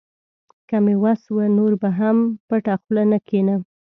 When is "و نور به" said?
1.29-1.89